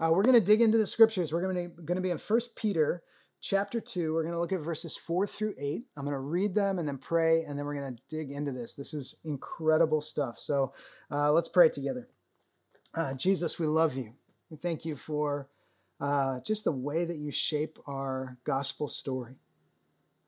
[0.00, 1.32] Uh, we're going to dig into the scriptures.
[1.32, 3.02] We're going to be in First Peter
[3.40, 4.12] chapter 2.
[4.12, 5.84] We're going to look at verses 4 through 8.
[5.96, 8.50] I'm going to read them and then pray, and then we're going to dig into
[8.50, 8.74] this.
[8.74, 10.38] This is incredible stuff.
[10.38, 10.72] So
[11.10, 12.08] uh, let's pray together.
[12.92, 14.14] Uh, Jesus, we love you.
[14.50, 15.48] We thank you for
[16.00, 19.36] uh, just the way that you shape our gospel story.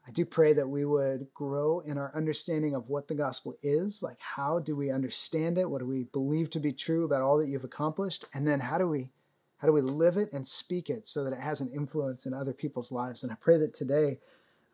[0.06, 4.00] I do pray that we would grow in our understanding of what the gospel is.
[4.00, 5.68] Like, how do we understand it?
[5.68, 8.24] What do we believe to be true about all that you've accomplished?
[8.32, 9.10] And then, how do we
[9.58, 12.34] how do we live it and speak it so that it has an influence in
[12.34, 13.22] other people's lives?
[13.22, 14.18] And I pray that today,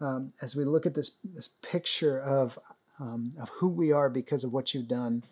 [0.01, 2.59] um, as we look at this, this picture of,
[2.99, 5.25] um, of who we are because of what you've done,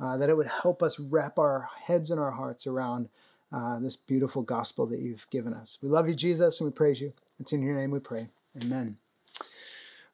[0.00, 3.08] uh, that it would help us wrap our heads and our hearts around
[3.52, 5.78] uh, this beautiful gospel that you've given us.
[5.82, 7.12] We love you, Jesus, and we praise you.
[7.38, 8.28] It's in your name we pray.
[8.62, 8.96] Amen.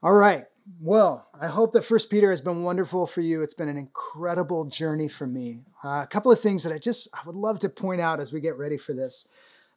[0.03, 0.47] All right.
[0.81, 3.43] Well, I hope that First Peter has been wonderful for you.
[3.43, 5.61] It's been an incredible journey for me.
[5.83, 8.33] Uh, a couple of things that I just I would love to point out as
[8.33, 9.27] we get ready for this.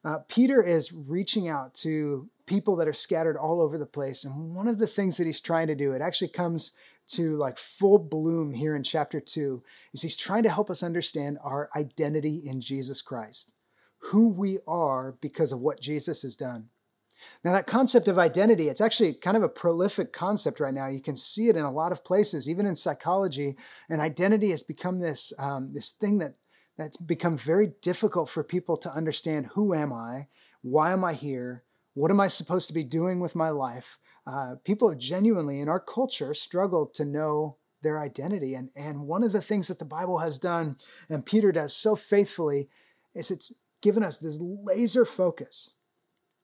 [0.03, 4.53] Uh, Peter is reaching out to people that are scattered all over the place, and
[4.53, 6.73] one of the things that he's trying to do, it actually comes
[7.08, 11.39] to like full bloom here in chapter two, is he's trying to help us understand
[11.44, 13.52] our identity in Jesus Christ,
[13.97, 16.70] who we are because of what Jesus has done.
[17.44, 20.88] Now, that concept of identity, it's actually kind of a prolific concept right now.
[20.88, 23.56] You can see it in a lot of places, even in psychology.
[23.90, 26.36] And identity has become this, um, this thing that,
[26.78, 30.28] that's become very difficult for people to understand who am I?
[30.62, 31.64] Why am I here?
[31.94, 34.00] What am I supposed to be doing with my life?
[34.28, 38.56] Uh, people have genuinely, in our culture, struggled to know their identity.
[38.56, 40.78] And, and one of the things that the Bible has done,
[41.10, 42.67] and Peter does so faithfully,
[43.14, 45.75] is it's given us this laser focus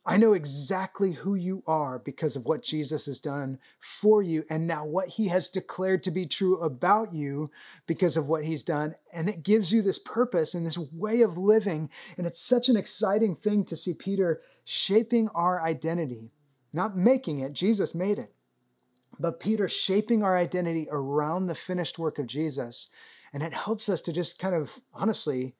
[0.03, 4.65] I know exactly who you are because of what Jesus has done for you, and
[4.65, 7.51] now what he has declared to be true about you
[7.85, 8.95] because of what he's done.
[9.13, 11.91] And it gives you this purpose and this way of living.
[12.17, 16.31] And it's such an exciting thing to see Peter shaping our identity,
[16.73, 18.33] not making it, Jesus made it,
[19.19, 22.89] but Peter shaping our identity around the finished work of Jesus.
[23.33, 25.55] And it helps us to just kind of honestly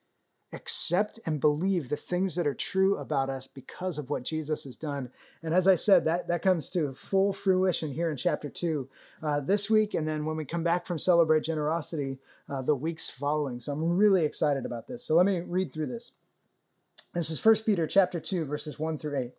[0.53, 4.75] accept and believe the things that are true about us because of what Jesus has
[4.75, 5.09] done.
[5.41, 8.89] And as I said, that, that comes to full fruition here in chapter two
[9.23, 12.19] uh, this week, and then when we come back from Celebrate Generosity,
[12.49, 13.59] uh, the weeks following.
[13.59, 15.03] So I'm really excited about this.
[15.03, 16.11] So let me read through this.
[17.13, 19.23] This is 1 Peter chapter 2, verses 1 through 8.
[19.25, 19.35] It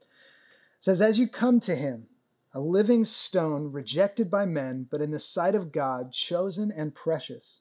[0.81, 2.07] says, As you come to him,
[2.55, 7.61] a living stone rejected by men, but in the sight of God, chosen and precious.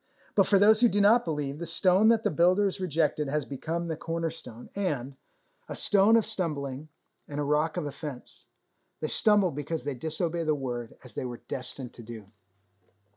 [0.35, 3.87] but for those who do not believe, the stone that the builders rejected has become
[3.87, 5.15] the cornerstone and
[5.67, 6.87] a stone of stumbling
[7.27, 8.47] and a rock of offense.
[9.01, 12.27] They stumble because they disobey the word as they were destined to do.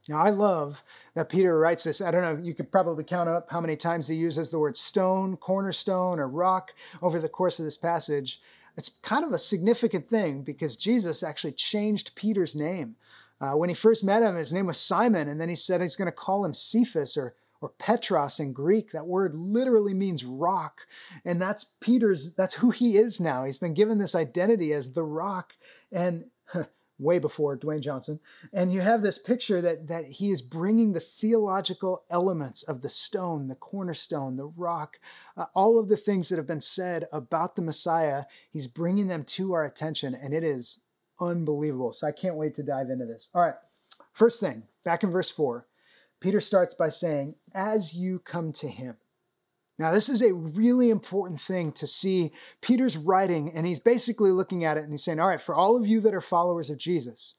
[0.08, 0.82] Now, I love
[1.14, 2.00] that Peter writes this.
[2.00, 4.76] I don't know, you could probably count up how many times he uses the word
[4.76, 8.41] stone, cornerstone, or rock over the course of this passage.
[8.76, 12.96] It's kind of a significant thing because Jesus actually changed Peter's name.
[13.40, 15.96] Uh, when he first met him, his name was Simon, and then he said he's
[15.96, 18.92] going to call him Cephas or, or Petros in Greek.
[18.92, 20.86] That word literally means rock.
[21.24, 23.44] And that's Peter's, that's who he is now.
[23.44, 25.56] He's been given this identity as the rock.
[25.92, 26.26] And
[26.98, 28.20] way before Dwayne Johnson.
[28.52, 32.88] And you have this picture that, that he is bringing the theological elements of the
[32.88, 34.98] stone, the cornerstone, the rock,
[35.36, 38.24] uh, all of the things that have been said about the Messiah.
[38.50, 40.80] He's bringing them to our attention, and it is
[41.20, 41.92] unbelievable.
[41.92, 43.30] So I can't wait to dive into this.
[43.34, 43.54] All right,
[44.12, 45.66] first thing, back in verse 4,
[46.20, 48.97] Peter starts by saying, As you come to him.
[49.78, 52.32] Now, this is a really important thing to see.
[52.60, 55.76] Peter's writing, and he's basically looking at it and he's saying, All right, for all
[55.76, 57.34] of you that are followers of Jesus,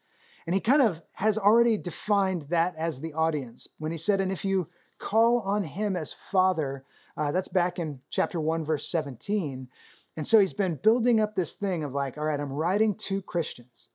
[0.45, 4.31] and he kind of has already defined that as the audience when he said, And
[4.31, 4.67] if you
[4.99, 6.83] call on him as Father,
[7.17, 9.69] uh, that's back in chapter 1, verse 17.
[10.17, 13.21] And so he's been building up this thing of like, all right, I'm writing to
[13.21, 13.89] Christians.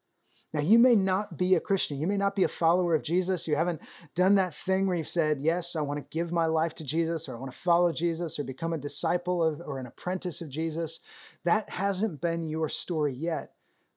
[0.53, 2.01] Now, you may not be a Christian.
[2.01, 3.47] You may not be a follower of Jesus.
[3.47, 3.81] You haven't
[4.17, 7.29] done that thing where you've said, Yes, I want to give my life to Jesus,
[7.29, 10.51] or I want to follow Jesus, or become a disciple of, or an apprentice of
[10.51, 11.01] Jesus.
[11.45, 13.53] That hasn't been your story yet,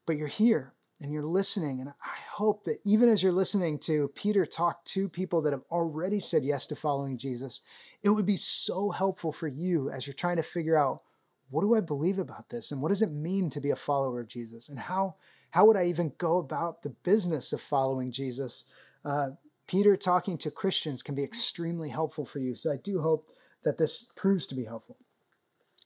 [0.06, 1.82] but you're here and you're listening.
[1.82, 5.64] And I hope that even as you're listening to Peter talk to people that have
[5.72, 7.62] already said yes to following Jesus,
[8.04, 11.02] it would be so helpful for you as you're trying to figure out
[11.50, 12.72] what do I believe about this?
[12.72, 14.70] And what does it mean to be a follower of Jesus?
[14.70, 15.16] And how,
[15.52, 18.66] how would I even go about the business of following Jesus?
[19.06, 19.32] Uh,
[19.68, 22.56] Peter talking to Christians can be extremely helpful for you.
[22.56, 23.28] So I do hope
[23.64, 24.98] that this proves to be helpful.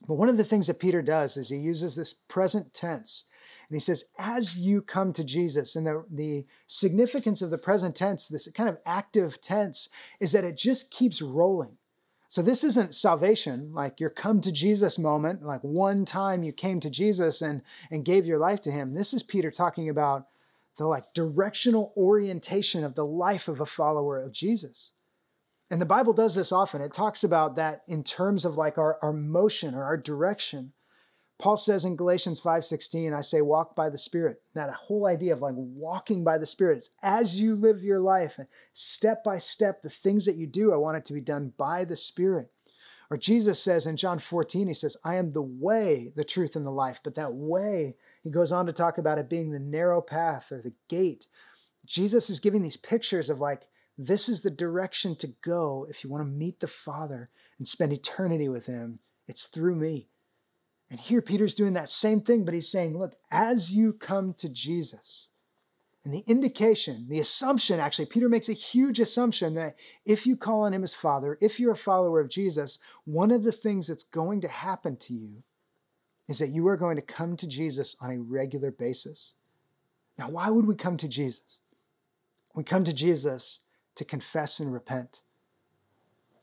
[0.06, 3.24] But one of the things that Peter does is he uses this present tense.
[3.68, 7.96] And he says, as you come to Jesus, and the, the significance of the present
[7.96, 9.88] tense, this kind of active tense,
[10.20, 11.77] is that it just keeps rolling.
[12.30, 16.78] So this isn't salvation, like your come to Jesus moment, like one time you came
[16.80, 18.94] to Jesus and, and gave your life to him.
[18.94, 20.26] This is Peter talking about
[20.76, 24.92] the like directional orientation of the life of a follower of Jesus.
[25.70, 26.82] And the Bible does this often.
[26.82, 30.72] It talks about that in terms of like our, our motion or our direction.
[31.38, 34.42] Paul says in Galatians 5:16, I say walk by the Spirit.
[34.54, 36.78] That whole idea of like walking by the Spirit.
[36.78, 38.40] It's as you live your life,
[38.72, 41.84] step by step, the things that you do, I want it to be done by
[41.84, 42.50] the Spirit.
[43.10, 46.66] Or Jesus says in John 14, he says, I am the way, the truth, and
[46.66, 47.00] the life.
[47.02, 50.60] But that way, he goes on to talk about it being the narrow path or
[50.60, 51.26] the gate.
[51.86, 56.10] Jesus is giving these pictures of like, this is the direction to go if you
[56.10, 58.98] want to meet the Father and spend eternity with Him.
[59.26, 60.08] It's through me.
[60.90, 64.48] And here Peter's doing that same thing, but he's saying, look, as you come to
[64.48, 65.28] Jesus,
[66.04, 69.76] and the indication, the assumption, actually, Peter makes a huge assumption that
[70.06, 73.42] if you call on him as Father, if you're a follower of Jesus, one of
[73.42, 75.42] the things that's going to happen to you
[76.26, 79.34] is that you are going to come to Jesus on a regular basis.
[80.16, 81.58] Now, why would we come to Jesus?
[82.54, 83.60] We come to Jesus
[83.96, 85.22] to confess and repent.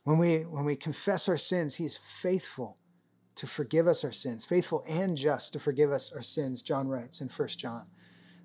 [0.03, 2.77] When we, when we confess our sins, he's faithful
[3.35, 7.21] to forgive us our sins, faithful and just to forgive us our sins, John writes
[7.21, 7.85] in 1 John.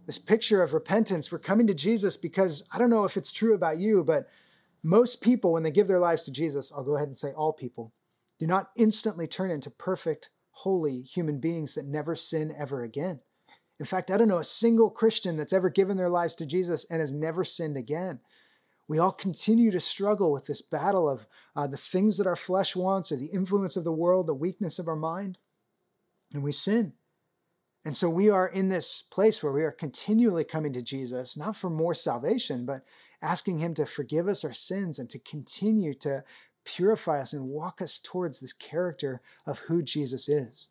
[0.06, 3.54] This picture of repentance, we're coming to Jesus because I don't know if it's true
[3.54, 4.28] about you, but
[4.82, 7.52] most people, when they give their lives to Jesus, I'll go ahead and say all
[7.52, 7.92] people,
[8.38, 13.20] do not instantly turn into perfect, holy human beings that never sin ever again.
[13.78, 16.84] In fact, I don't know a single Christian that's ever given their lives to Jesus
[16.90, 18.20] and has never sinned again
[18.90, 22.74] we all continue to struggle with this battle of uh, the things that our flesh
[22.74, 25.38] wants or the influence of the world, the weakness of our mind,
[26.34, 26.94] and we sin.
[27.84, 31.54] And so we are in this place where we are continually coming to Jesus, not
[31.54, 32.84] for more salvation, but
[33.22, 36.24] asking Him to forgive us our sins and to continue to
[36.64, 40.66] purify us and walk us towards this character of who Jesus is.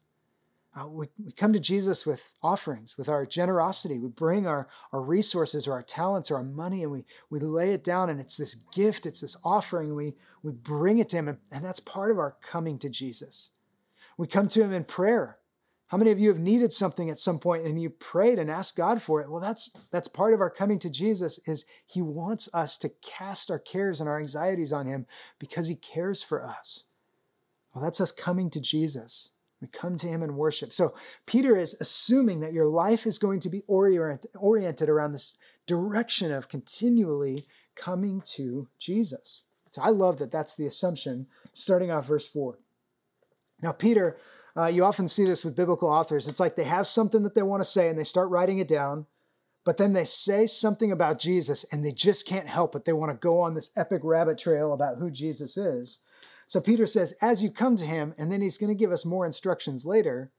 [0.75, 3.97] Uh, we, we come to Jesus with offerings, with our generosity.
[3.97, 7.73] We bring our, our resources or our talents or our money and we, we lay
[7.73, 9.95] it down, and it's this gift, it's this offering.
[9.95, 10.13] We,
[10.43, 13.49] we bring it to Him, and, and that's part of our coming to Jesus.
[14.17, 15.39] We come to Him in prayer.
[15.87, 18.77] How many of you have needed something at some point and you prayed and asked
[18.77, 19.31] God for it?
[19.31, 23.49] Well, that's that's part of our coming to Jesus is he wants us to cast
[23.49, 25.07] our cares and our anxieties on him
[25.39, 26.83] because he cares for us.
[27.73, 29.31] Well, that's us coming to Jesus.
[29.61, 30.71] We come to him in worship.
[30.71, 30.93] So
[31.25, 36.47] Peter is assuming that your life is going to be oriented around this direction of
[36.47, 37.45] continually
[37.75, 39.43] coming to Jesus.
[39.71, 42.57] So I love that that's the assumption starting off verse 4.
[43.61, 44.17] Now, Peter,
[44.55, 46.27] uh, you often see this with biblical authors.
[46.27, 48.67] It's like they have something that they want to say and they start writing it
[48.67, 49.05] down,
[49.65, 52.85] but then they say something about Jesus and they just can't help it.
[52.85, 55.99] They want to go on this epic rabbit trail about who Jesus is.
[56.49, 59.05] So Peter says, as you come to him, and then he's going to give us
[59.05, 60.31] more instructions later,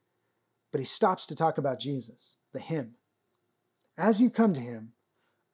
[0.73, 2.97] but he stops to talk about Jesus, the him.
[3.97, 4.95] As you come to him,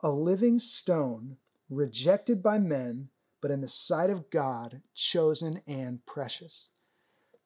[0.00, 1.36] a living stone,
[1.68, 3.10] rejected by men,
[3.42, 6.70] but in the sight of God, chosen and precious.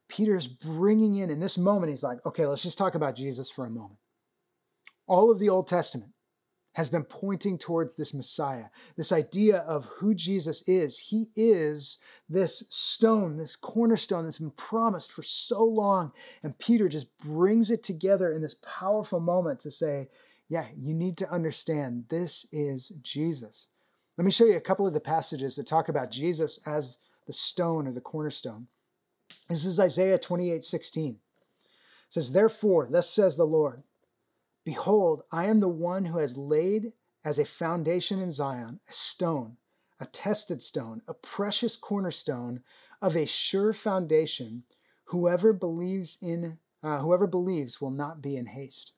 [0.07, 3.67] Peter's bringing in, in this moment, he's like, okay, let's just talk about Jesus for
[3.67, 3.99] a moment.
[5.09, 6.12] All of the Old Testament,
[6.80, 8.64] has been pointing towards this Messiah,
[8.96, 10.99] this idea of who Jesus is.
[10.99, 16.10] He is this stone, this cornerstone that's been promised for so long.
[16.42, 20.08] And Peter just brings it together in this powerful moment to say,
[20.49, 23.68] yeah, you need to understand this is Jesus.
[24.16, 26.96] Let me show you a couple of the passages that talk about Jesus as
[27.26, 28.68] the stone or the cornerstone.
[29.50, 31.10] This is Isaiah 28 16.
[31.10, 31.18] It
[32.08, 33.82] says, Therefore, thus says the Lord,
[34.71, 36.93] Behold, I am the one who has laid
[37.25, 39.57] as a foundation in Zion a stone,
[39.99, 42.62] a tested stone, a precious cornerstone
[43.03, 44.62] of a sure foundation.
[45.07, 48.93] Whoever believes in uh, whoever believes will not be in haste.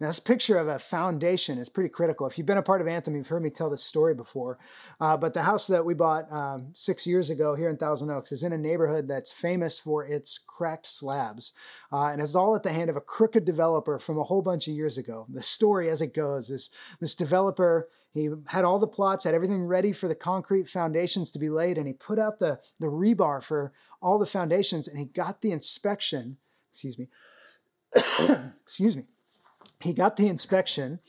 [0.00, 2.26] Now, this picture of a foundation is pretty critical.
[2.26, 4.58] If you've been a part of Anthem, you've heard me tell this story before.
[5.00, 8.32] Uh, but the house that we bought um, six years ago here in Thousand Oaks
[8.32, 11.52] is in a neighborhood that's famous for its cracked slabs.
[11.92, 14.66] Uh, and it's all at the hand of a crooked developer from a whole bunch
[14.66, 15.26] of years ago.
[15.28, 16.70] The story, as it goes, is
[17.00, 21.38] this developer he had all the plots, had everything ready for the concrete foundations to
[21.40, 25.04] be laid, and he put out the, the rebar for all the foundations, and he
[25.04, 26.36] got the inspection
[26.74, 27.08] excuse me,
[28.62, 29.04] excuse me,
[29.84, 31.00] he got the inspection,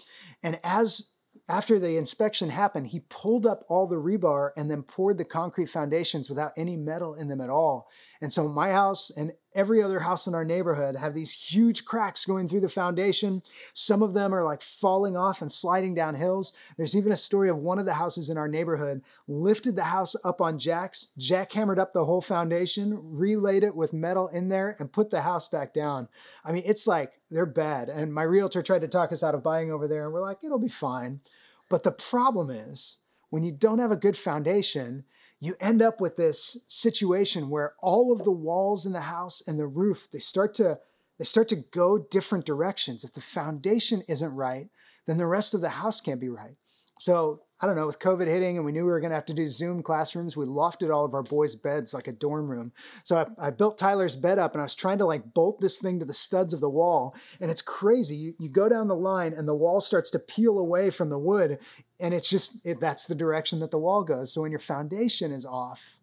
[0.43, 1.15] and as
[1.47, 5.69] after the inspection happened, he pulled up all the rebar and then poured the concrete
[5.69, 7.87] foundations without any metal in them at all.
[8.21, 12.25] And so my house and every other house in our neighborhood have these huge cracks
[12.25, 13.41] going through the foundation.
[13.73, 16.53] Some of them are like falling off and sliding down hills.
[16.77, 20.15] There's even a story of one of the houses in our neighborhood lifted the house
[20.23, 24.91] up on jacks, jackhammered up the whole foundation, relayed it with metal in there, and
[24.91, 26.09] put the house back down.
[26.43, 27.89] I mean, it's like they're bad.
[27.89, 30.43] And my realtor tried to talk us out of buying over there, and we're like,
[30.43, 31.21] it'll be fine.
[31.69, 32.97] But the problem is,
[33.29, 35.05] when you don't have a good foundation,
[35.39, 39.59] you end up with this situation where all of the walls in the house and
[39.59, 40.79] the roof they start to
[41.17, 44.69] they start to go different directions if the foundation isn't right
[45.05, 46.55] then the rest of the house can't be right
[46.99, 49.25] so I don't know, with COVID hitting and we knew we were going to have
[49.27, 52.73] to do Zoom classrooms, we lofted all of our boys' beds like a dorm room.
[53.03, 55.77] So I, I, built Tyler's bed up and I was trying to like bolt this
[55.77, 57.15] thing to the studs of the wall.
[57.39, 58.17] And it's crazy.
[58.17, 61.17] You, you go down the line and the wall starts to peel away from the
[61.17, 61.59] wood.
[61.99, 64.33] And it's just, it, that's the direction that the wall goes.
[64.33, 65.97] So when your foundation is off,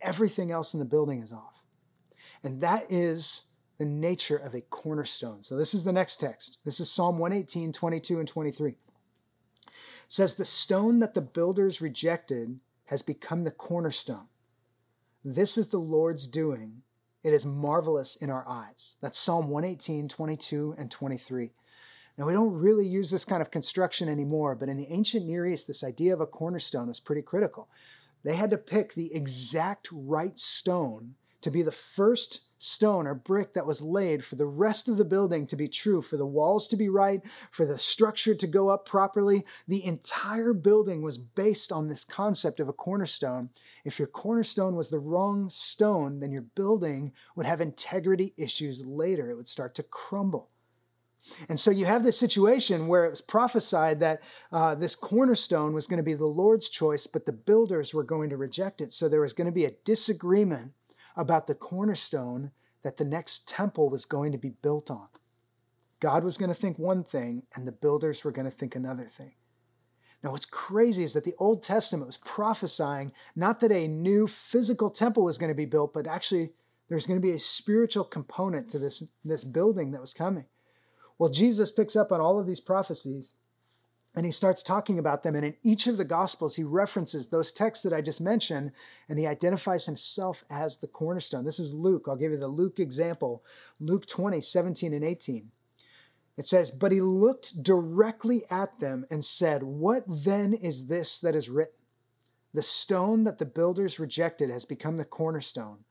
[0.00, 1.62] everything else in the building is off.
[2.42, 3.44] And that is
[3.78, 5.42] the nature of a cornerstone.
[5.42, 6.58] So this is the next text.
[6.64, 8.76] This is Psalm 118, 22, and 23
[10.08, 14.28] says, The stone that the builders rejected has become the cornerstone.
[15.24, 16.82] This is the Lord's doing.
[17.24, 18.96] It is marvelous in our eyes.
[19.00, 21.50] That's Psalm 118, 22, and 23.
[22.18, 25.46] Now, we don't really use this kind of construction anymore, but in the ancient Near
[25.46, 27.68] East, this idea of a cornerstone was pretty critical.
[28.24, 33.52] They had to pick the exact right stone to be the first stone or brick
[33.52, 36.66] that was laid for the rest of the building to be true, for the walls
[36.68, 37.20] to be right,
[37.50, 39.44] for the structure to go up properly.
[39.68, 43.50] The entire building was based on this concept of a cornerstone.
[43.84, 49.30] If your cornerstone was the wrong stone, then your building would have integrity issues later.
[49.30, 50.48] It would start to crumble.
[51.48, 55.86] And so you have this situation where it was prophesied that uh, this cornerstone was
[55.86, 58.92] going to be the Lord's choice, but the builders were going to reject it.
[58.92, 60.72] So there was going to be a disagreement
[61.16, 62.52] about the cornerstone
[62.82, 65.08] that the next temple was going to be built on.
[65.98, 69.06] God was going to think one thing, and the builders were going to think another
[69.06, 69.32] thing.
[70.22, 74.90] Now, what's crazy is that the Old Testament was prophesying not that a new physical
[74.90, 76.52] temple was going to be built, but actually
[76.88, 80.44] there's going to be a spiritual component to this, this building that was coming.
[81.18, 83.34] Well, Jesus picks up on all of these prophecies
[84.16, 85.34] and he starts talking about them.
[85.34, 88.72] And in each of the Gospels, he references those texts that I just mentioned,
[89.10, 91.44] and he identifies himself as the cornerstone.
[91.44, 92.06] This is Luke.
[92.08, 93.44] I'll give you the Luke example
[93.78, 95.50] Luke 20, 17, and 18.
[96.38, 101.34] It says, But he looked directly at them and said, What then is this that
[101.34, 101.74] is written?
[102.54, 105.84] The stone that the builders rejected has become the cornerstone.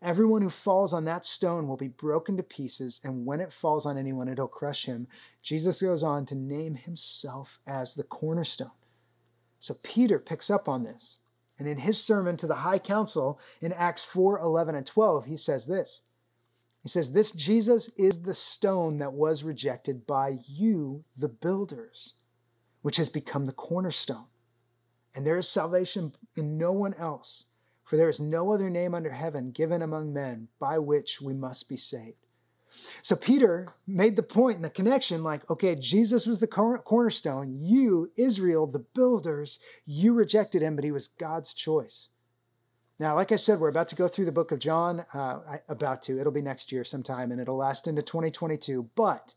[0.00, 3.84] Everyone who falls on that stone will be broken to pieces, and when it falls
[3.84, 5.08] on anyone, it'll crush him.
[5.42, 8.70] Jesus goes on to name himself as the cornerstone.
[9.58, 11.18] So Peter picks up on this.
[11.58, 15.36] And in his sermon to the high council in Acts 4 11 and 12, he
[15.36, 16.02] says this.
[16.82, 22.14] He says, This Jesus is the stone that was rejected by you, the builders,
[22.82, 24.26] which has become the cornerstone.
[25.14, 27.46] And there is salvation in no one else.
[27.88, 31.70] For there is no other name under heaven given among men by which we must
[31.70, 32.26] be saved.
[33.00, 37.56] So Peter made the and the connection like, okay, Jesus was the cornerstone.
[37.62, 42.10] You, Israel, the builders, you rejected him, but he was God's choice.
[42.98, 45.06] Now, like I said, we're about to go through the book of John.
[45.14, 46.20] Uh, about to.
[46.20, 48.90] It'll be next year sometime and it'll last into 2022.
[48.96, 49.34] But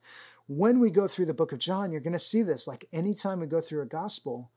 [0.48, 2.68] when we go through the book of John, you're going to see this.
[2.68, 4.52] Like anytime we go through a gospel,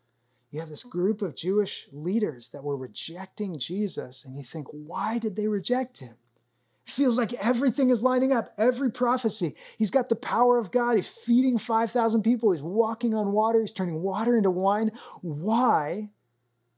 [0.55, 5.19] you have this group of Jewish leaders that were rejecting Jesus, and you think, why
[5.19, 6.15] did they reject him?
[6.85, 9.57] Feels like everything is lining up, every prophecy.
[9.77, 10.95] He's got the power of God.
[10.95, 12.53] He's feeding 5,000 people.
[12.53, 13.63] He's walking on water.
[13.63, 14.93] He's turning water into wine.
[15.23, 16.11] Why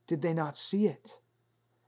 [0.07, 1.21] did they not see it?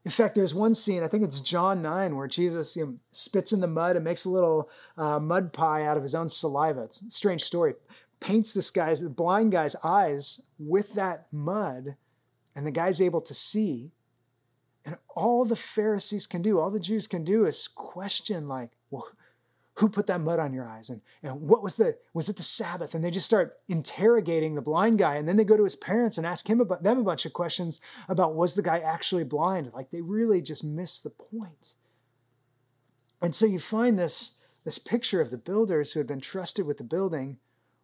[0.04, 3.50] In fact, there's one scene, I think it's John 9, where Jesus you know, spits
[3.50, 4.68] in the mud and makes a little
[4.98, 6.82] uh, mud pie out of his own saliva.
[6.82, 7.74] It's a strange story
[8.20, 11.96] paints this guy's, the blind guy's eyes with that mud,
[12.54, 13.92] and the guy's able to see.
[14.84, 19.08] And all the Pharisees can do, all the Jews can do is question, like, well,
[19.78, 20.90] who put that mud on your eyes?
[20.90, 22.94] And, and what was the, was it the Sabbath?
[22.94, 25.14] And they just start interrogating the blind guy.
[25.16, 27.32] And then they go to his parents and ask him about them a bunch of
[27.32, 29.70] questions about was the guy actually blind?
[29.72, 31.76] Like they really just miss the point.
[33.22, 36.78] And so you find this, this picture of the builders who had been trusted with
[36.78, 37.38] the building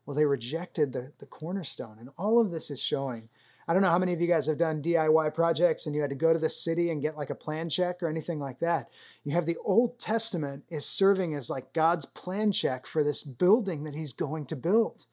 [0.07, 1.99] well, they rejected the, the cornerstone.
[1.99, 3.29] And all of this is showing
[3.67, 6.11] I don't know how many of you guys have done DIY projects and you had
[6.11, 8.91] to go to the city and get like a plan check or anything like that.
[9.25, 13.85] You have the Old Testament is serving as like God's plan check for this building
[13.85, 15.07] that he's going to build.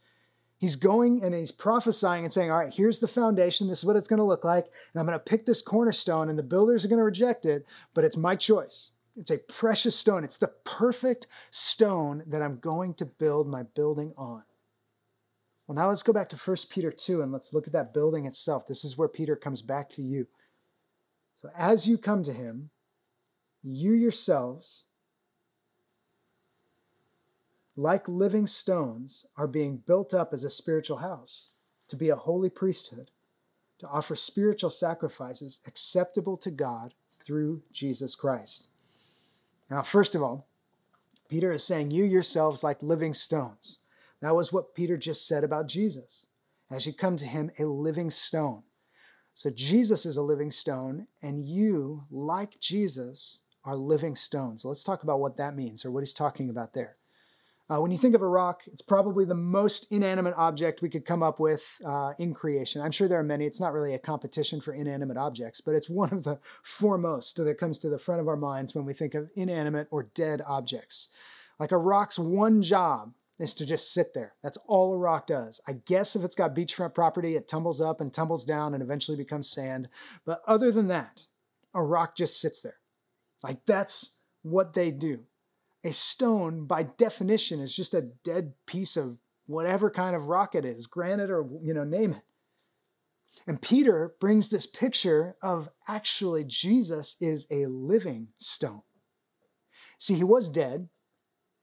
[0.57, 3.67] He's going and he's prophesying and saying, All right, here's the foundation.
[3.67, 4.65] This is what it's going to look like.
[4.93, 7.65] And I'm going to pick this cornerstone, and the builders are going to reject it,
[7.95, 8.91] but it's my choice.
[9.17, 10.23] It's a precious stone.
[10.23, 14.43] It's the perfect stone that I'm going to build my building on.
[15.71, 18.25] Well, now let's go back to 1 Peter 2 and let's look at that building
[18.25, 18.67] itself.
[18.67, 20.27] This is where Peter comes back to you.
[21.37, 22.71] So as you come to him,
[23.63, 24.83] you yourselves,
[27.77, 31.51] like living stones, are being built up as a spiritual house
[31.87, 33.09] to be a holy priesthood,
[33.79, 38.67] to offer spiritual sacrifices acceptable to God through Jesus Christ.
[39.69, 40.49] Now, first of all,
[41.29, 43.77] Peter is saying, You yourselves like living stones.
[44.21, 46.27] That was what Peter just said about Jesus.
[46.69, 48.63] As you come to him, a living stone.
[49.33, 54.65] So Jesus is a living stone, and you, like Jesus, are living stones.
[54.65, 56.97] Let's talk about what that means or what he's talking about there.
[57.69, 61.05] Uh, when you think of a rock, it's probably the most inanimate object we could
[61.05, 62.81] come up with uh, in creation.
[62.81, 63.45] I'm sure there are many.
[63.45, 67.57] It's not really a competition for inanimate objects, but it's one of the foremost that
[67.57, 71.09] comes to the front of our minds when we think of inanimate or dead objects.
[71.59, 74.33] Like a rock's one job is to just sit there.
[74.43, 75.59] That's all a rock does.
[75.67, 79.17] I guess if it's got beachfront property, it tumbles up and tumbles down and eventually
[79.17, 79.89] becomes sand.
[80.25, 81.27] But other than that,
[81.73, 82.77] a rock just sits there.
[83.43, 85.25] Like that's what they do
[85.83, 89.17] a stone by definition is just a dead piece of
[89.47, 92.23] whatever kind of rock it is granite or you know name it
[93.47, 98.81] and peter brings this picture of actually jesus is a living stone
[99.97, 100.87] see he was dead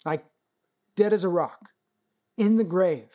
[0.05, 0.25] like
[0.99, 1.71] dead as a rock
[2.37, 3.09] in the grave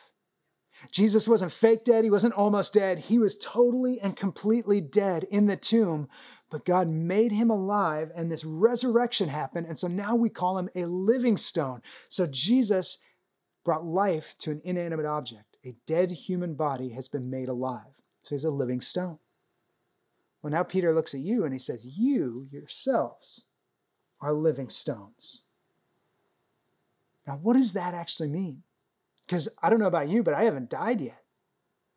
[0.90, 5.46] jesus wasn't fake dead he wasn't almost dead he was totally and completely dead in
[5.46, 6.08] the tomb
[6.54, 9.66] but God made him alive, and this resurrection happened.
[9.66, 11.82] And so now we call him a living stone.
[12.08, 12.98] So Jesus
[13.64, 15.56] brought life to an inanimate object.
[15.64, 18.00] A dead human body has been made alive.
[18.22, 19.18] So he's a living stone.
[20.42, 23.46] Well, now Peter looks at you and he says, You yourselves
[24.20, 25.42] are living stones.
[27.26, 28.62] Now, what does that actually mean?
[29.26, 31.20] Because I don't know about you, but I haven't died yet.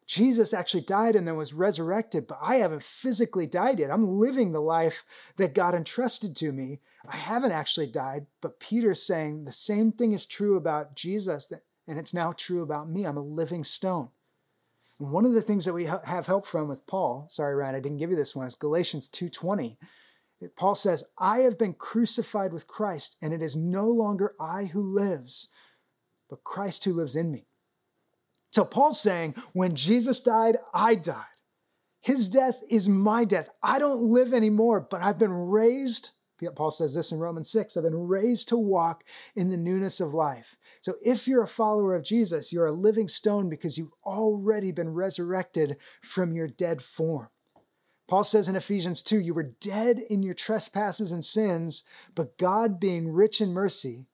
[0.06, 3.92] Jesus actually died and then was resurrected, but I haven't physically died yet.
[3.92, 5.04] I'm living the life
[5.36, 6.80] that God entrusted to me.
[7.10, 11.52] I haven't actually died, but Peter's saying the same thing is true about Jesus,
[11.88, 13.06] and it's now true about me.
[13.06, 14.08] I'm a living stone.
[14.98, 17.82] And one of the things that we have help from with Paul, sorry, Ryan, I
[17.82, 19.76] didn't give you this one, is Galatians 2.20.
[20.56, 24.82] Paul says, I have been crucified with Christ, and it is no longer I who
[24.82, 25.50] lives,
[26.30, 27.48] but Christ who lives in me.
[28.52, 31.26] So Paul's saying, when Jesus died, I died.
[32.02, 33.50] His death is my death.
[33.62, 36.12] I don't live anymore, but I've been raised.
[36.56, 39.04] Paul says this in Romans 6 I've been raised to walk
[39.36, 40.56] in the newness of life.
[40.82, 44.94] So if you're a follower of Jesus, you're a living stone because you've already been
[44.94, 47.30] resurrected from your dead form.
[48.08, 51.84] Paul says in Ephesians 2 You were dead in your trespasses and sins,
[52.16, 54.08] but God, being rich in mercy,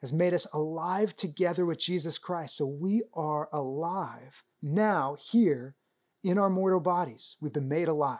[0.00, 2.56] has made us alive together with Jesus Christ.
[2.56, 5.74] So we are alive now, here
[6.22, 7.36] in our mortal bodies.
[7.40, 8.18] We've been made alive.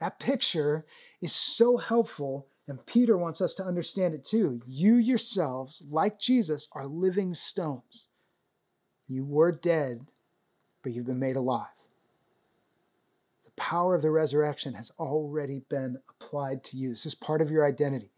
[0.00, 0.86] That picture
[1.20, 4.62] is so helpful, and Peter wants us to understand it too.
[4.66, 8.08] You yourselves, like Jesus, are living stones.
[9.06, 10.06] You were dead,
[10.82, 11.68] but you've been made alive.
[13.56, 16.90] Power of the resurrection has already been applied to you.
[16.90, 18.12] This is part of your identity.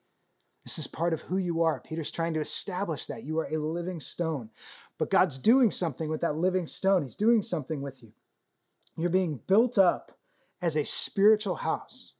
[0.64, 1.80] This is part of who you are.
[1.80, 4.50] Peter's trying to establish that you are a living stone.
[4.98, 7.02] But God's doing something with that living stone.
[7.02, 8.12] He's doing something with you.
[8.96, 10.18] You're being built up
[10.62, 12.14] as a spiritual house.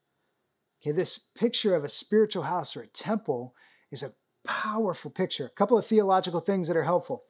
[0.83, 3.55] Okay, this picture of a spiritual house or a temple
[3.90, 4.12] is a
[4.44, 5.46] powerful picture.
[5.46, 7.24] A couple of theological things that are helpful.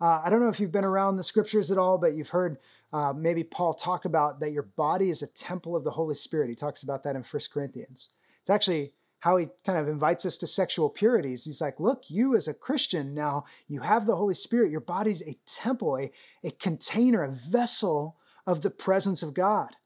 [0.00, 2.58] Uh, I don't know if you've been around the scriptures at all, but you've heard
[2.92, 6.48] uh, maybe Paul talk about that your body is a temple of the Holy Spirit.
[6.48, 8.08] He talks about that in First Corinthians.
[8.40, 11.44] It's actually how he kind of invites us to sexual purities.
[11.44, 14.70] He's like, look, you as a Christian now, you have the Holy Spirit.
[14.70, 16.10] Your body's a temple, a,
[16.42, 19.76] a container, a vessel of the presence of God.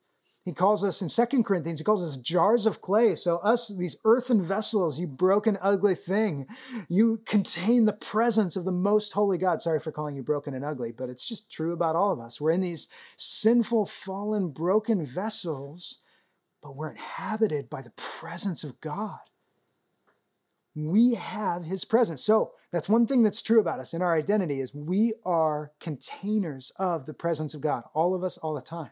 [0.45, 3.15] He calls us in Second Corinthians, he calls us jars of clay.
[3.15, 6.47] So, us, these earthen vessels, you broken, ugly thing,
[6.89, 9.63] you contain the presence of the most holy God.
[9.63, 12.41] Sorry for calling you broken and ugly, but it's just true about all of us.
[12.41, 16.01] We're in these sinful, fallen, broken vessels
[16.65, 19.19] but we're inhabited by the presence of God.
[20.75, 22.25] We have his presence.
[22.25, 26.73] So that's one thing that's true about us in our identity is we are containers
[26.79, 28.91] of the presence of God, all of us, all the time.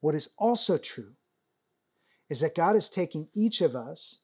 [0.00, 1.14] What is also true
[2.28, 4.20] is that God is taking each of us,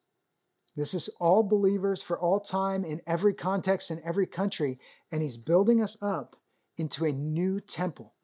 [0.76, 4.78] this is all believers for all time, in every context, in every country,
[5.10, 6.37] and He's building us up
[6.76, 8.14] into a new temple.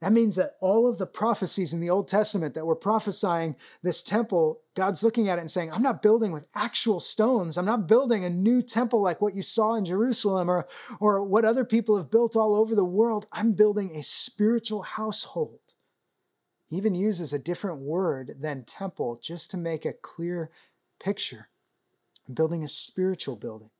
[0.00, 4.02] That means that all of the prophecies in the Old Testament that were prophesying this
[4.02, 7.58] temple, God's looking at it and saying, I'm not building with actual stones.
[7.58, 10.66] I'm not building a new temple like what you saw in Jerusalem or,
[11.00, 13.26] or what other people have built all over the world.
[13.30, 15.69] I'm building a spiritual household.
[16.70, 20.50] He even uses a different word than temple just to make a clear
[21.00, 21.48] picture.
[22.28, 23.70] I'm building a spiritual building,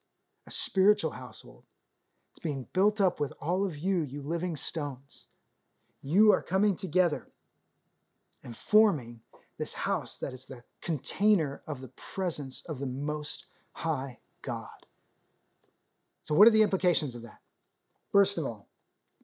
[0.44, 1.62] a spiritual household.
[2.32, 5.28] It's being built up with all of you, you living stones.
[6.02, 7.28] You are coming together
[8.42, 9.20] and forming
[9.56, 14.68] this house that is the container of the presence of the Most High God.
[16.22, 17.38] So, what are the implications of that?
[18.10, 18.69] First of all,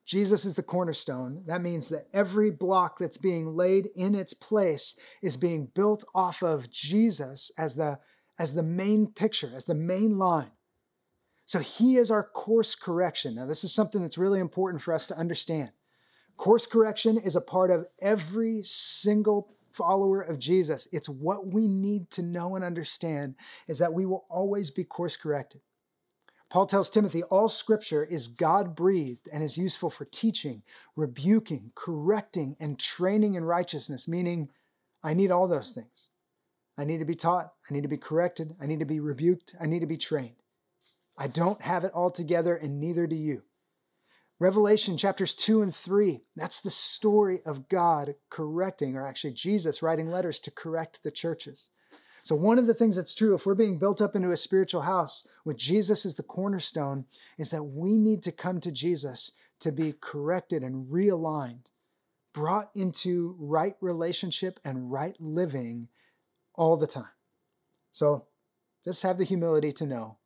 [0.07, 1.43] Jesus is the cornerstone.
[1.47, 6.41] That means that every block that's being laid in its place is being built off
[6.41, 7.99] of Jesus as the,
[8.39, 10.51] as the main picture, as the main line.
[11.43, 13.35] So he is our course correction.
[13.35, 15.71] Now, this is something that's really important for us to understand.
[16.37, 20.87] Course correction is a part of every single follower of Jesus.
[20.93, 23.35] It's what we need to know and understand
[23.67, 25.61] is that we will always be course corrected.
[26.49, 30.63] Paul tells Timothy, all scripture is God breathed and is useful for teaching,
[30.95, 34.49] rebuking, correcting, and training in righteousness, meaning
[35.03, 36.09] I need all those things.
[36.77, 39.55] I need to be taught, I need to be corrected, I need to be rebuked,
[39.59, 40.35] I need to be trained.
[41.17, 43.43] I don't have it all together, and neither do you.
[44.39, 50.11] Revelation chapters 2 and 3, that's the story of God correcting, or actually Jesus writing
[50.11, 51.71] letters to correct the churches.
[52.27, 54.81] So, one of the things that's true, if we're being built up into a spiritual
[54.81, 57.05] house with Jesus as the cornerstone,
[57.37, 61.67] is that we need to come to Jesus to be corrected and realigned,
[62.33, 65.87] brought into right relationship and right living
[66.53, 67.15] all the time.
[67.93, 68.25] So,
[68.83, 70.17] just have the humility to know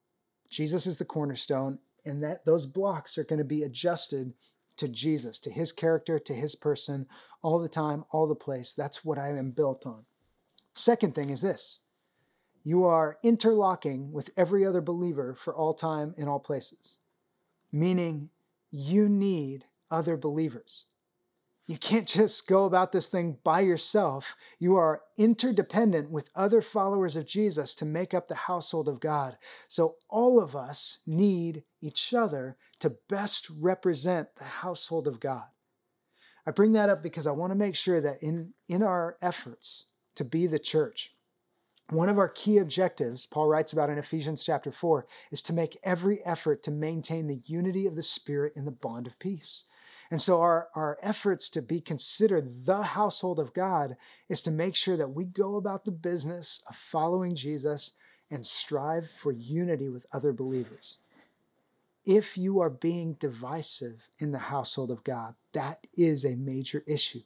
[0.50, 4.34] Jesus is the cornerstone and that those blocks are going to be adjusted
[4.78, 7.06] to Jesus, to his character, to his person,
[7.44, 8.74] all the time, all the place.
[8.74, 10.06] That's what I am built on.
[10.74, 11.78] Second thing is this
[12.64, 17.00] you are interlocking with every other believer for all time in all places,
[17.72, 18.30] meaning
[18.70, 20.86] you need other believers.
[21.68, 24.36] You can't just go about this thing by yourself.
[24.60, 29.38] You are interdependent with other followers of Jesus to make up the household of God.
[29.68, 35.46] So all of us need each other to best represent the household of God.
[36.46, 39.86] I bring that up because I want to make sure that in, in our efforts
[40.16, 41.14] to be the church,
[41.92, 45.78] one of our key objectives, Paul writes about in Ephesians chapter 4, is to make
[45.84, 49.66] every effort to maintain the unity of the Spirit in the bond of peace.
[50.10, 53.98] And so, our, our efforts to be considered the household of God
[54.30, 57.94] is to make sure that we go about the business of following Jesus
[58.30, 60.98] and strive for unity with other believers.
[62.06, 67.22] If you are being divisive in the household of God, that is a major issue.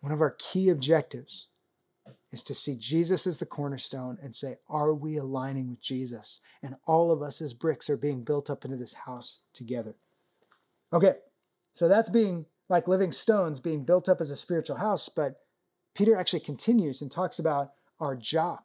[0.00, 1.46] One of our key objectives
[2.34, 6.40] is to see Jesus as the cornerstone and say, Are we aligning with Jesus?
[6.62, 9.94] And all of us as bricks are being built up into this house together.
[10.92, 11.14] Okay,
[11.72, 15.36] so that's being like living stones being built up as a spiritual house, but
[15.94, 17.70] Peter actually continues and talks about
[18.00, 18.60] our job.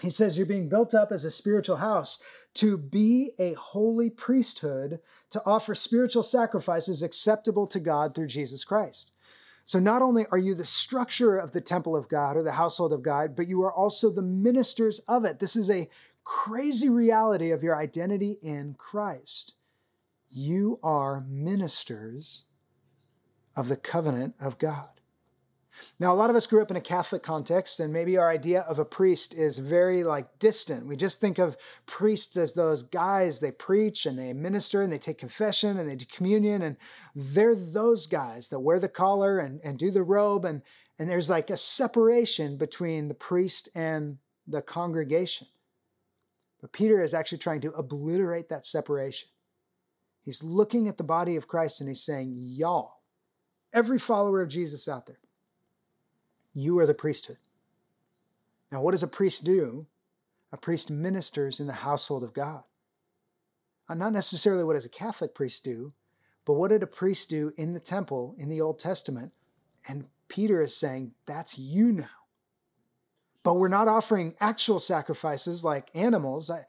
[0.00, 2.20] He says, You're being built up as a spiritual house
[2.54, 4.98] to be a holy priesthood
[5.30, 9.11] to offer spiritual sacrifices acceptable to God through Jesus Christ.
[9.64, 12.92] So not only are you the structure of the temple of God or the household
[12.92, 15.38] of God, but you are also the ministers of it.
[15.38, 15.88] This is a
[16.24, 19.54] crazy reality of your identity in Christ.
[20.30, 22.44] You are ministers
[23.54, 24.88] of the covenant of God.
[25.98, 28.60] Now, a lot of us grew up in a Catholic context, and maybe our idea
[28.62, 30.86] of a priest is very like distant.
[30.86, 31.56] We just think of
[31.86, 35.96] priests as those guys, they preach and they minister and they take confession and they
[35.96, 36.76] do communion, and
[37.14, 40.62] they're those guys that wear the collar and, and do the robe, and,
[40.98, 45.46] and there's like a separation between the priest and the congregation.
[46.60, 49.28] But Peter is actually trying to obliterate that separation.
[50.24, 53.00] He's looking at the body of Christ and he's saying, Y'all,
[53.72, 55.18] every follower of Jesus out there,
[56.54, 57.38] you are the priesthood.
[58.70, 59.86] Now, what does a priest do?
[60.52, 62.62] A priest ministers in the household of God.
[63.88, 65.92] Uh, not necessarily what does a Catholic priest do,
[66.44, 69.32] but what did a priest do in the temple in the Old Testament?
[69.88, 72.06] And Peter is saying, that's you now.
[73.42, 76.48] But we're not offering actual sacrifices like animals.
[76.48, 76.64] I,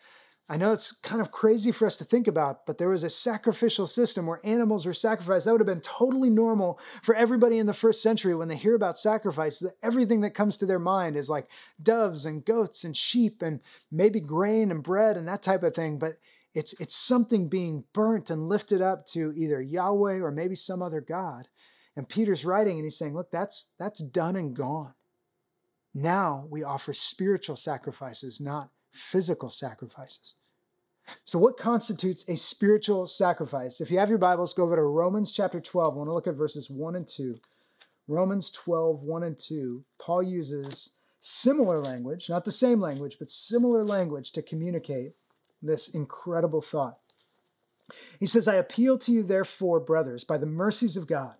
[0.49, 3.09] I know it's kind of crazy for us to think about, but there was a
[3.09, 5.45] sacrificial system where animals were sacrificed.
[5.45, 8.75] That would have been totally normal for everybody in the first century when they hear
[8.75, 9.63] about sacrifice.
[9.81, 11.47] Everything that comes to their mind is like
[11.81, 15.97] doves and goats and sheep and maybe grain and bread and that type of thing.
[15.97, 16.17] But
[16.53, 20.99] it's, it's something being burnt and lifted up to either Yahweh or maybe some other
[20.99, 21.47] God.
[21.95, 24.93] And Peter's writing and he's saying, look, that's, that's done and gone.
[25.93, 30.35] Now we offer spiritual sacrifices, not physical sacrifices.
[31.25, 33.81] So, what constitutes a spiritual sacrifice?
[33.81, 35.93] If you have your Bibles, go over to Romans chapter 12.
[35.93, 37.37] I want to look at verses 1 and 2.
[38.07, 39.83] Romans 12, 1 and 2.
[39.99, 45.13] Paul uses similar language, not the same language, but similar language to communicate
[45.61, 46.99] this incredible thought.
[48.19, 51.35] He says, I appeal to you, therefore, brothers, by the mercies of God,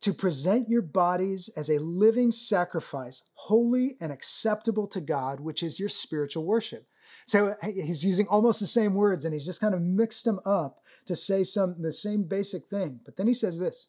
[0.00, 5.78] to present your bodies as a living sacrifice, holy and acceptable to God, which is
[5.78, 6.86] your spiritual worship.
[7.26, 10.80] So he's using almost the same words and he's just kind of mixed them up
[11.06, 13.00] to say some the same basic thing.
[13.04, 13.88] But then he says this.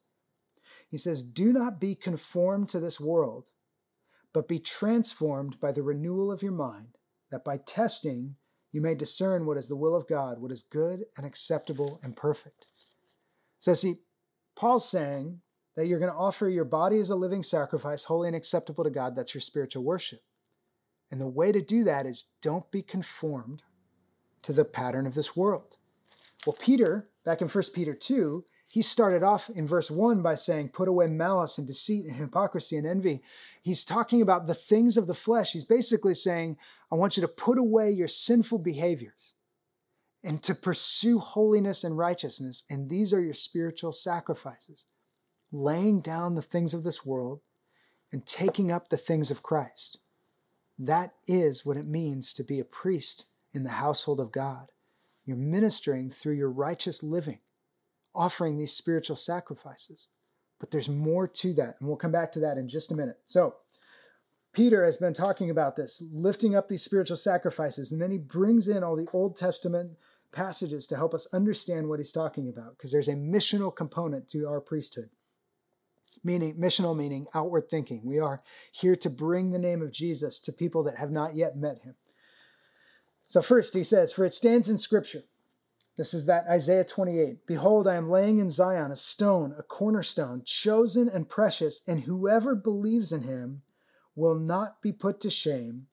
[0.89, 3.45] He says, "Do not be conformed to this world,
[4.33, 6.97] but be transformed by the renewal of your mind,
[7.29, 8.35] that by testing
[8.71, 12.15] you may discern what is the will of God, what is good and acceptable and
[12.15, 12.67] perfect."
[13.59, 14.03] So see,
[14.55, 15.41] Paul's saying
[15.75, 18.89] that you're going to offer your body as a living sacrifice, holy and acceptable to
[18.89, 19.15] God.
[19.15, 20.21] That's your spiritual worship.
[21.09, 23.63] And the way to do that is don't be conformed
[24.43, 25.77] to the pattern of this world.
[26.45, 30.69] Well, Peter, back in 1 Peter 2, he started off in verse 1 by saying,
[30.69, 33.21] Put away malice and deceit and hypocrisy and envy.
[33.61, 35.51] He's talking about the things of the flesh.
[35.51, 36.57] He's basically saying,
[36.91, 39.35] I want you to put away your sinful behaviors
[40.23, 42.63] and to pursue holiness and righteousness.
[42.69, 44.85] And these are your spiritual sacrifices
[45.51, 47.41] laying down the things of this world
[48.11, 49.99] and taking up the things of Christ.
[50.77, 54.71] That is what it means to be a priest in the household of God.
[55.25, 57.39] You're ministering through your righteous living,
[58.15, 60.07] offering these spiritual sacrifices.
[60.59, 63.19] But there's more to that, and we'll come back to that in just a minute.
[63.25, 63.55] So,
[64.53, 68.67] Peter has been talking about this, lifting up these spiritual sacrifices, and then he brings
[68.67, 69.97] in all the Old Testament
[70.33, 74.47] passages to help us understand what he's talking about, because there's a missional component to
[74.47, 75.09] our priesthood
[76.23, 78.01] meaning missional meaning outward thinking.
[78.03, 81.57] We are here to bring the name of Jesus to people that have not yet
[81.57, 81.95] met him.
[83.23, 85.23] So first he says, for it stands in scripture.
[85.97, 87.45] This is that Isaiah 28.
[87.45, 92.55] Behold, I am laying in Zion a stone, a cornerstone, chosen and precious, and whoever
[92.55, 93.61] believes in him
[94.15, 95.87] will not be put to shame.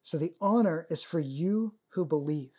[0.00, 2.52] So the honor is for you who believe.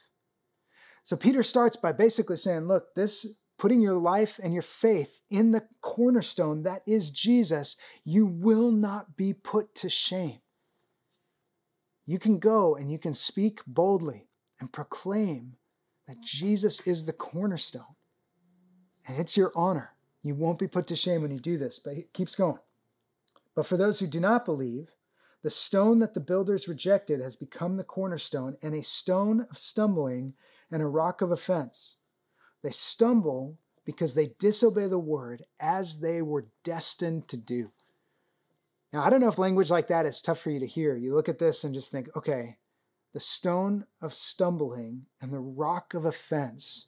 [1.04, 5.52] So Peter starts by basically saying, look, this putting your life and your faith in
[5.52, 10.40] the cornerstone that is Jesus, you will not be put to shame.
[12.06, 14.28] You can go and you can speak boldly
[14.60, 15.58] and proclaim
[16.08, 17.96] that Jesus is the cornerstone.
[19.08, 19.92] And it's your honor.
[20.24, 22.60] You won't be put to shame when you do this, but it keeps going.
[23.56, 24.92] But for those who do not believe,
[25.44, 30.34] the stone that the builders rejected has become the cornerstone and a stone of stumbling
[30.72, 31.98] and a rock of offense.
[32.64, 37.72] They stumble because they disobey the word as they were destined to do.
[38.92, 40.96] Now, I don't know if language like that is tough for you to hear.
[40.96, 42.58] You look at this and just think, okay,
[43.14, 46.88] the stone of stumbling and the rock of offense.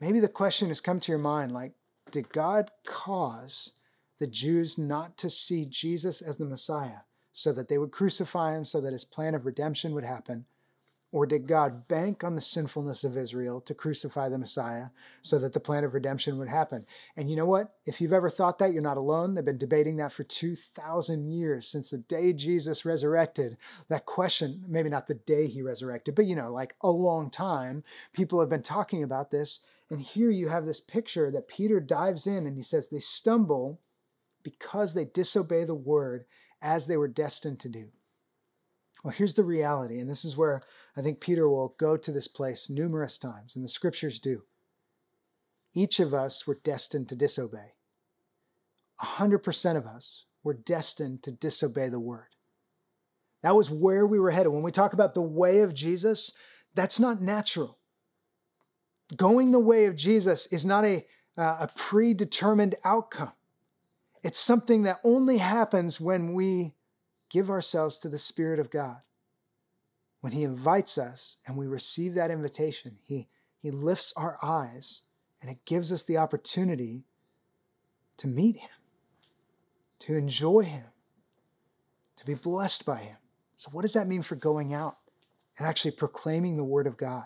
[0.00, 1.72] Maybe the question has come to your mind like,
[2.10, 3.74] did God cause
[4.18, 7.00] the Jews not to see Jesus as the Messiah
[7.32, 10.44] so that they would crucify him, so that his plan of redemption would happen?
[11.12, 14.86] Or did God bank on the sinfulness of Israel to crucify the Messiah
[15.20, 16.86] so that the plan of redemption would happen?
[17.18, 17.74] And you know what?
[17.84, 19.34] If you've ever thought that, you're not alone.
[19.34, 23.58] They've been debating that for 2,000 years since the day Jesus resurrected.
[23.88, 27.84] That question, maybe not the day he resurrected, but you know, like a long time,
[28.14, 29.60] people have been talking about this.
[29.90, 33.80] And here you have this picture that Peter dives in and he says, They stumble
[34.42, 36.24] because they disobey the word
[36.62, 37.90] as they were destined to do.
[39.02, 40.60] Well, here's the reality, and this is where
[40.96, 44.42] I think Peter will go to this place numerous times, and the scriptures do.
[45.74, 47.72] Each of us were destined to disobey.
[49.00, 52.28] 100% of us were destined to disobey the word.
[53.42, 54.52] That was where we were headed.
[54.52, 56.32] When we talk about the way of Jesus,
[56.74, 57.78] that's not natural.
[59.16, 61.04] Going the way of Jesus is not a,
[61.36, 63.32] uh, a predetermined outcome.
[64.22, 66.74] It's something that only happens when we
[67.32, 68.98] give ourselves to the Spirit of God.
[70.20, 75.02] When He invites us and we receive that invitation, He, he lifts our eyes
[75.40, 77.04] and it gives us the opportunity
[78.18, 78.70] to meet Him,
[80.00, 80.84] to enjoy Him,
[82.16, 83.16] to be blessed by Him.
[83.56, 84.98] So, what does that mean for going out
[85.58, 87.24] and actually proclaiming the Word of God?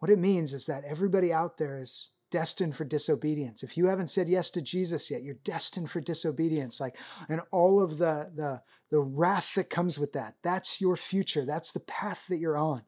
[0.00, 3.62] What it means is that everybody out there is destined for disobedience.
[3.62, 6.80] If you haven't said yes to Jesus yet, you're destined for disobedience.
[6.80, 6.96] Like,
[7.28, 10.34] and all of the the the wrath that comes with that.
[10.42, 11.44] That's your future.
[11.44, 12.82] That's the path that you're on.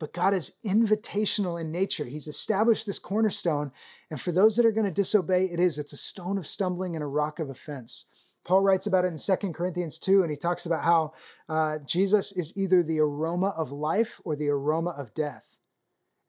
[0.00, 2.04] But God is invitational in nature.
[2.04, 3.70] He's established this cornerstone,
[4.10, 5.78] and for those that are going to disobey, it is.
[5.78, 8.06] It's a stone of stumbling and a rock of offense.
[8.42, 11.12] Paul writes about it in 2 Corinthians 2, and he talks about how
[11.48, 15.53] uh, Jesus is either the aroma of life or the aroma of death.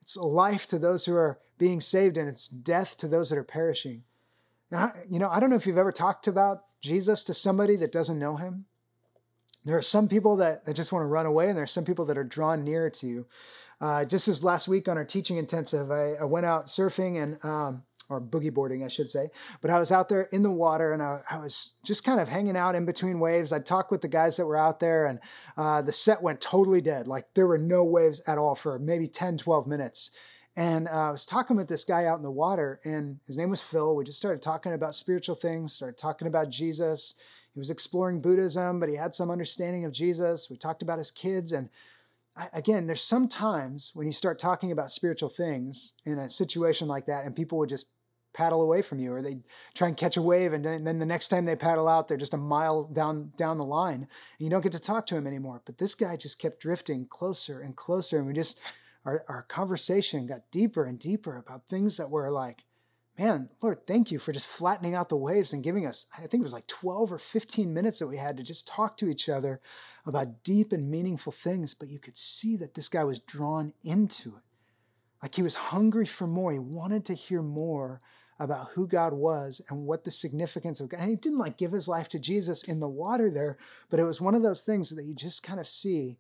[0.05, 3.43] It's life to those who are being saved, and it's death to those that are
[3.43, 4.03] perishing.
[4.69, 7.91] Now, you know, I don't know if you've ever talked about Jesus to somebody that
[7.91, 8.65] doesn't know him.
[9.63, 11.85] There are some people that, that just want to run away, and there are some
[11.85, 13.25] people that are drawn near to you.
[13.81, 17.43] Uh, just as last week on our teaching intensive, I, I went out surfing and
[17.43, 19.29] um, or boogie boarding, I should say.
[19.61, 22.29] But I was out there in the water and I, I, was just kind of
[22.29, 23.51] hanging out in between waves.
[23.51, 25.19] I talked with the guys that were out there and
[25.57, 27.07] uh, the set went totally dead.
[27.07, 30.11] Like there were no waves at all for maybe 10, 12 minutes.
[30.55, 33.49] And uh, I was talking with this guy out in the water and his name
[33.49, 33.95] was Phil.
[33.95, 37.15] We just started talking about spiritual things, started talking about Jesus.
[37.53, 40.49] He was exploring Buddhism, but he had some understanding of Jesus.
[40.49, 41.69] We talked about his kids and
[42.53, 47.05] again, there's some times when you start talking about spiritual things in a situation like
[47.05, 47.87] that, and people would just
[48.36, 49.38] paddle away from you or they
[49.74, 52.34] try and catch a wave and then, the next time they paddle out they're just
[52.34, 54.08] a mile down down the line and
[54.39, 55.62] you don't get to talk to him anymore.
[55.65, 58.60] But this guy just kept drifting closer and closer and we just
[59.06, 62.63] our, our conversation got deeper and deeper about things that were like
[63.17, 66.41] man lord thank you for just flattening out the waves and giving us i think
[66.41, 69.30] it was like 12 or 15 minutes that we had to just talk to each
[69.30, 69.62] other
[70.06, 74.36] about deep and meaningful things but you could see that this guy was drawn into
[74.36, 74.43] it.
[75.26, 76.52] Like he was hungry for more.
[76.52, 78.00] He wanted to hear more
[78.39, 81.02] about who God was and what the significance of God.
[81.02, 83.58] And he didn't like give his life to Jesus in the water there,
[83.89, 86.17] but it was one of those things that you just kind of see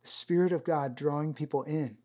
[0.00, 1.96] the Spirit of God drawing people in.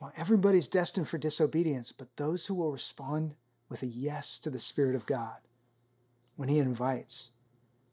[0.00, 3.34] Well, everybody's destined for disobedience, but those who will respond
[3.68, 5.36] with a yes to the Spirit of God
[6.36, 7.30] when He invites,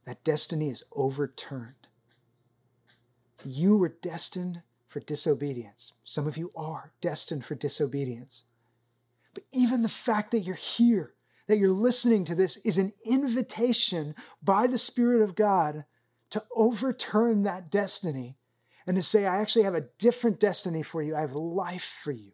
[0.05, 1.87] that destiny is overturned.
[3.45, 5.93] You were destined for disobedience.
[6.03, 8.43] Some of you are destined for disobedience.
[9.33, 11.13] But even the fact that you're here,
[11.47, 15.85] that you're listening to this, is an invitation by the Spirit of God
[16.29, 18.37] to overturn that destiny
[18.87, 21.15] and to say, I actually have a different destiny for you.
[21.15, 22.31] I have life for you.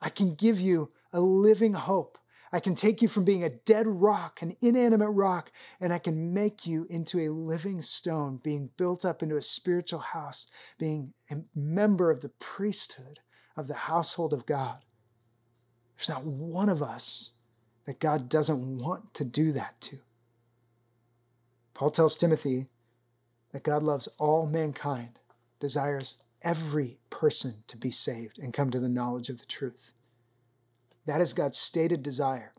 [0.00, 2.18] I can give you a living hope.
[2.52, 6.32] I can take you from being a dead rock, an inanimate rock, and I can
[6.32, 10.46] make you into a living stone, being built up into a spiritual house,
[10.78, 13.20] being a member of the priesthood
[13.56, 14.78] of the household of God.
[15.98, 17.32] There's not one of us
[17.84, 19.98] that God doesn't want to do that to.
[21.74, 22.66] Paul tells Timothy
[23.52, 25.18] that God loves all mankind,
[25.58, 29.92] desires every person to be saved and come to the knowledge of the truth.
[31.06, 32.52] That is God's stated desire.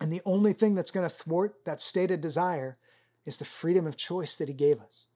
[0.00, 2.76] And the only thing that's going to thwart that stated desire
[3.24, 5.06] is the freedom of choice that He gave us.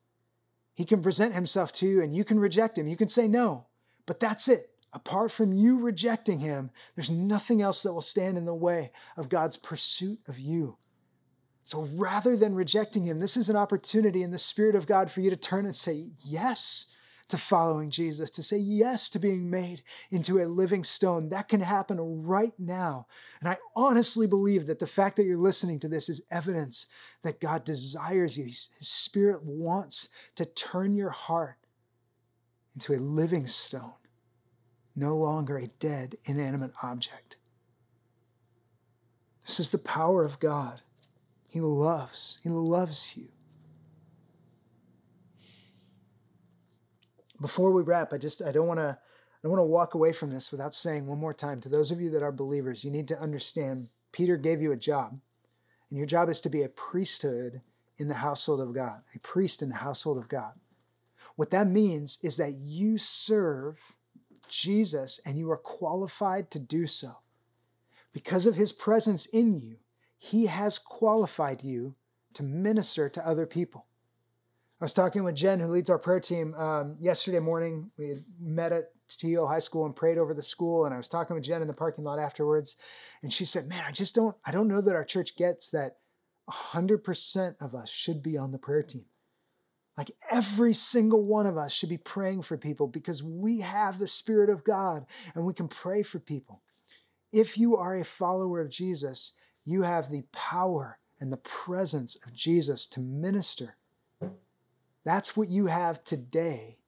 [0.72, 2.86] He can present Himself to you and you can reject Him.
[2.86, 3.66] You can say no,
[4.06, 4.70] but that's it.
[4.96, 9.28] Apart from you rejecting him, there's nothing else that will stand in the way of
[9.28, 10.78] God's pursuit of you.
[11.64, 15.20] So rather than rejecting him, this is an opportunity in the Spirit of God for
[15.20, 16.86] you to turn and say yes
[17.28, 21.28] to following Jesus, to say yes to being made into a living stone.
[21.28, 23.06] That can happen right now.
[23.40, 26.86] And I honestly believe that the fact that you're listening to this is evidence
[27.20, 28.44] that God desires you.
[28.44, 31.58] His Spirit wants to turn your heart
[32.74, 33.92] into a living stone
[34.96, 37.36] no longer a dead, inanimate object.
[39.46, 40.80] This is the power of God.
[41.46, 43.28] He loves, He loves you.
[47.40, 50.12] Before we wrap, I just I don't want to I don't want to walk away
[50.12, 52.90] from this without saying one more time to those of you that are believers, you
[52.90, 55.20] need to understand Peter gave you a job.
[55.90, 57.60] And your job is to be a priesthood
[57.98, 60.52] in the household of God, a priest in the household of God.
[61.36, 63.95] What that means is that you serve
[64.48, 67.18] Jesus and you are qualified to do so.
[68.12, 69.76] Because of his presence in you,
[70.18, 71.94] he has qualified you
[72.32, 73.86] to minister to other people.
[74.80, 77.90] I was talking with Jen, who leads our prayer team, um, yesterday morning.
[77.96, 81.34] We met at TO High School and prayed over the school, and I was talking
[81.34, 82.76] with Jen in the parking lot afterwards,
[83.22, 85.98] and she said, "Man, I just don't, I don't know that our church gets that
[86.48, 89.06] 100% of us should be on the prayer team."
[89.96, 94.08] Like every single one of us should be praying for people because we have the
[94.08, 96.62] Spirit of God and we can pray for people.
[97.32, 99.32] If you are a follower of Jesus,
[99.64, 103.76] you have the power and the presence of Jesus to minister.
[105.04, 106.78] That's what you have today.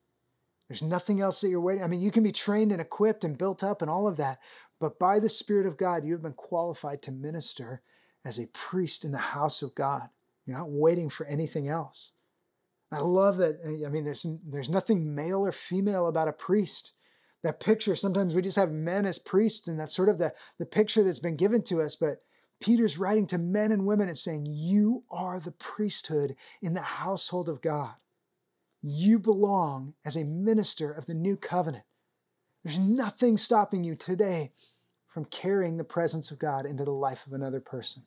[0.67, 1.83] There's nothing else that you're waiting.
[1.83, 4.39] I mean, you can be trained and equipped and built up and all of that,
[4.79, 7.81] but by the Spirit of God, you have been qualified to minister
[8.23, 10.09] as a priest in the house of God.
[10.45, 12.13] You're not waiting for anything else.
[12.91, 13.59] I love that.
[13.63, 16.93] Eh, I mean, there's there's nothing male or female about a priest.
[17.41, 20.65] That picture, sometimes we just have men as priests, and that's sort of the, the
[20.65, 21.95] picture that's been given to us.
[21.95, 22.21] But
[22.59, 27.47] Peter's writing to men and women and saying, You are the priesthood in the household
[27.47, 27.93] of God.
[28.81, 31.85] You belong as a minister of the new covenant.
[32.63, 34.51] There's nothing stopping you today
[35.07, 38.03] from carrying the presence of God into the life of another person.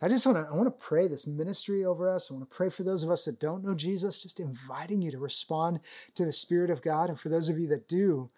[0.00, 2.30] So I just want to I want to pray this ministry over us.
[2.30, 5.10] I want to pray for those of us that don't know Jesus, just inviting you
[5.10, 5.80] to respond
[6.14, 7.10] to the Spirit of God.
[7.10, 8.30] And for those of you that do,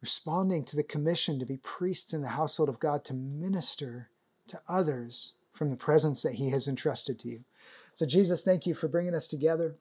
[0.00, 4.08] responding to the commission to be priests in the household of God to minister
[4.48, 7.44] to others from the presence that He has entrusted to you.
[7.92, 9.76] So, Jesus, thank you for bringing us together,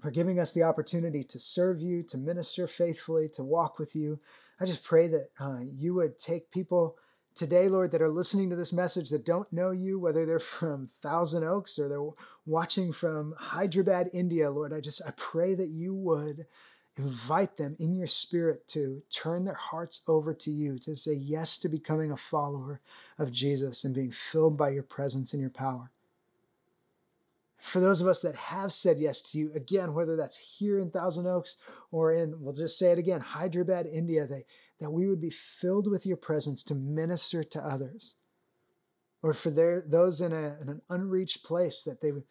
[0.00, 4.18] for giving us the opportunity to serve you, to minister faithfully, to walk with you.
[4.58, 6.96] I just pray that uh, you would take people
[7.34, 10.90] today, Lord, that are listening to this message that don't know you, whether they're from
[11.00, 12.08] Thousand Oaks or they're
[12.46, 16.46] watching from Hyderabad, India, Lord, I just I pray that you would
[16.98, 21.56] invite them in your spirit to turn their hearts over to you, to say yes
[21.58, 22.80] to becoming a follower
[23.18, 25.90] of Jesus and being filled by your presence and your power.
[27.58, 30.90] For those of us that have said yes to you, again, whether that's here in
[30.90, 31.58] Thousand Oaks
[31.92, 34.44] or in, we'll just say it again, Hyderabad, India, they,
[34.80, 38.16] that we would be filled with your presence to minister to others.
[39.22, 42.24] Or for their, those in, a, in an unreached place, that they would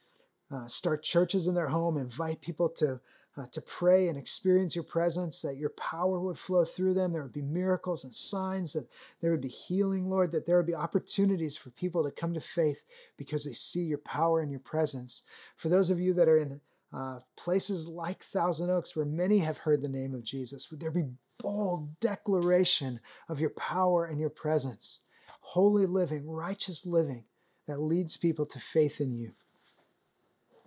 [0.52, 3.00] uh, start churches in their home, invite people to,
[3.38, 7.14] uh, to pray and experience your presence, that your power would flow through them.
[7.14, 8.88] There would be miracles and signs, that
[9.22, 12.41] there would be healing, Lord, that there would be opportunities for people to come to
[12.41, 12.84] faith
[13.16, 15.22] because they see your power and your presence.
[15.56, 19.60] For those of you that are in uh, places like Thousand Oaks where many have
[19.60, 21.06] heard the name of Jesus, would there be
[21.40, 25.00] bold declaration of your power and your presence.
[25.42, 27.24] Holy living, righteous living
[27.68, 29.32] that leads people to faith in you.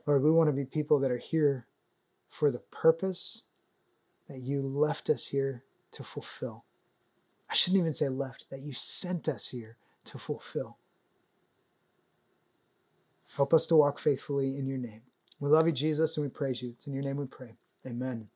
[0.07, 1.67] Lord, we want to be people that are here
[2.29, 3.43] for the purpose
[4.29, 6.65] that you left us here to fulfill.
[7.51, 10.79] I shouldn't even say left, that you sent us here to fulfill.
[13.37, 15.03] Help us to walk faithfully in your name.
[15.41, 16.71] We love you, Jesus, and we praise you.
[16.71, 17.55] It's in your name we pray.
[17.87, 18.29] Amen.